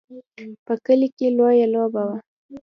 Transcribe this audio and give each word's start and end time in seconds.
په 0.65 0.73
کلي 0.85 1.07
کې 1.17 1.27
لویه 1.37 1.67
لوبه 1.73 2.01
وه. 2.07 2.17